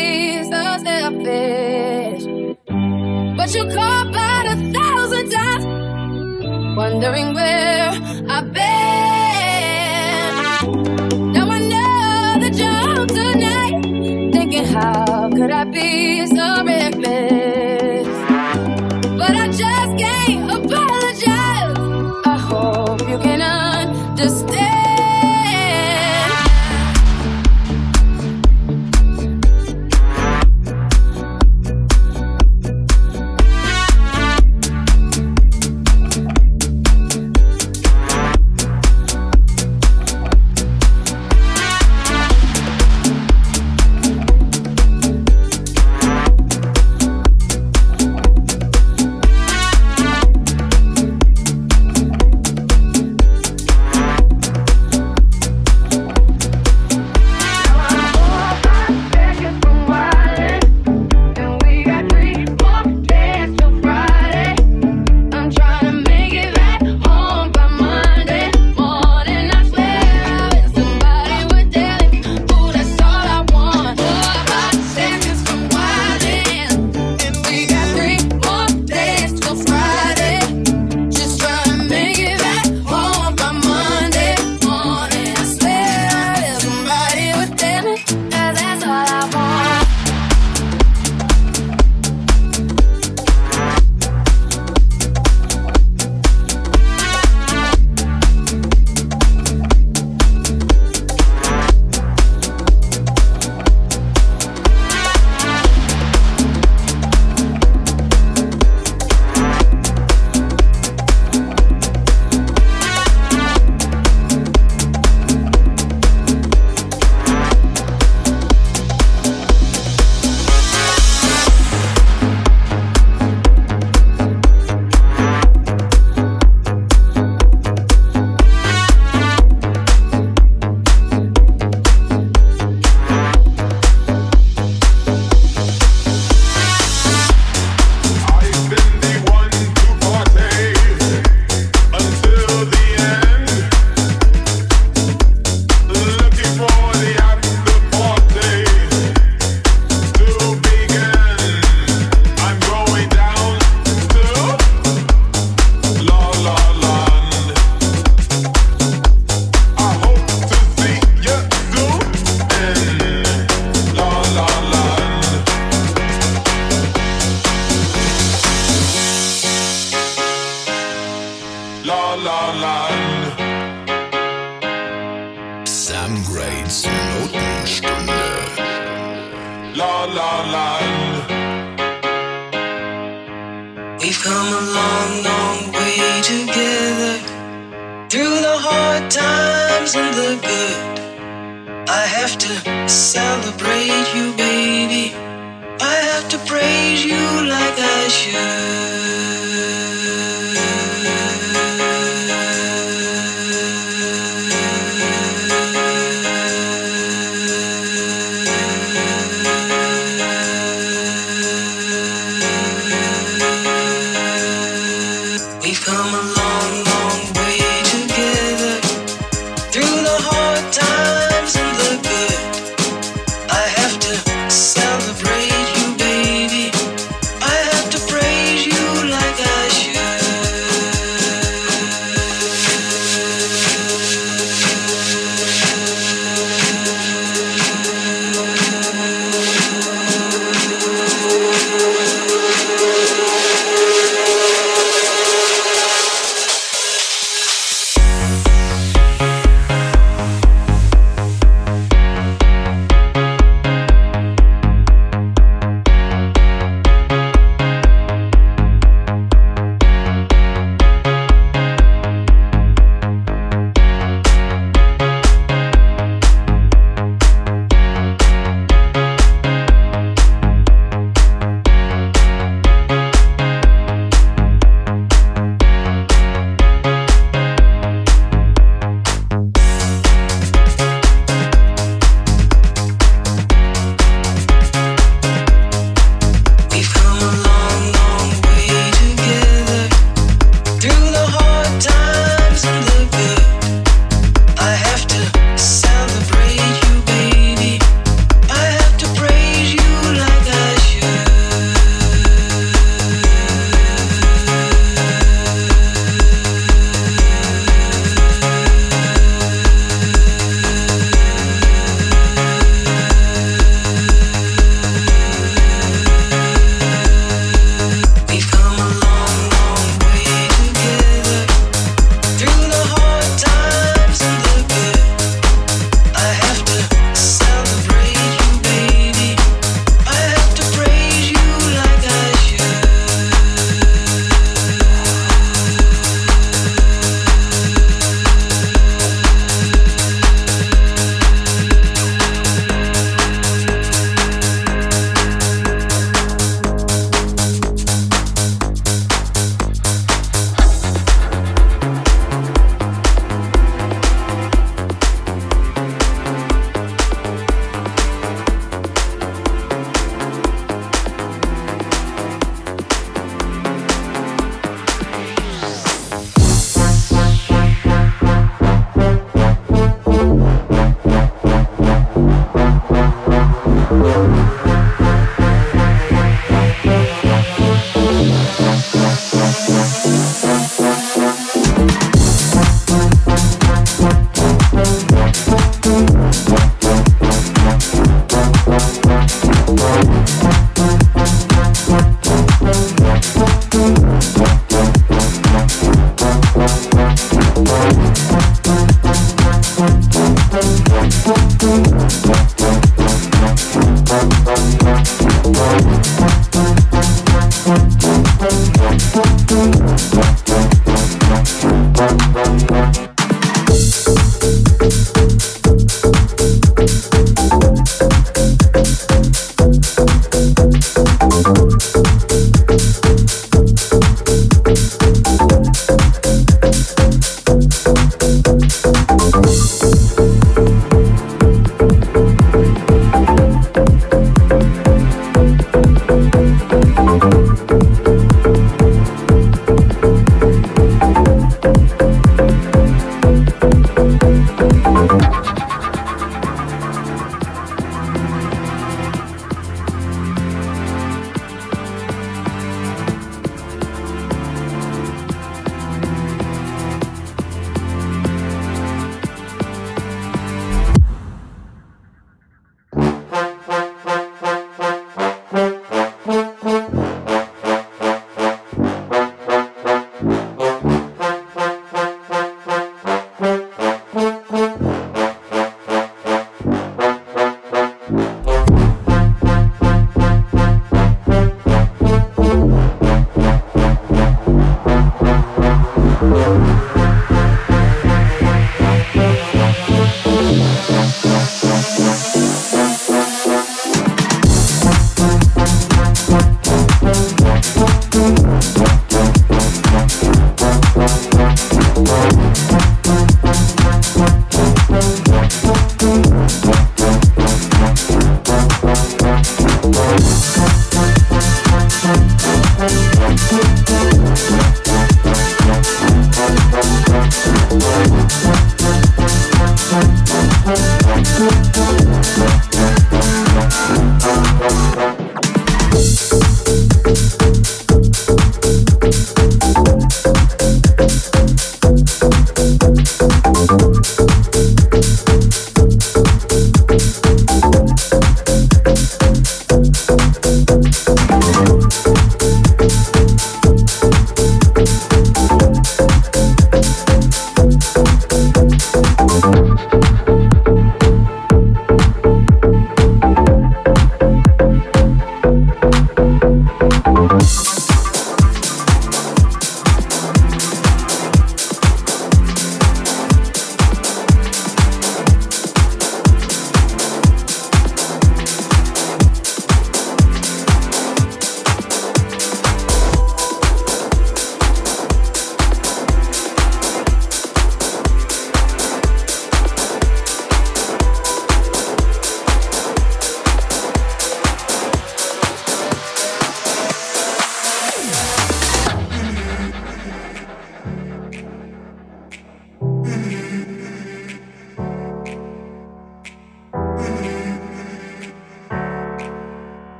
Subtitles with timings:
[0.00, 2.24] seems so selfish.
[3.38, 5.64] But you caught about a thousand times,
[6.76, 7.88] wondering where
[8.34, 8.70] I've been.
[11.34, 13.74] Now I know that you're home tonight,
[14.34, 17.29] thinking how could I be so reckless?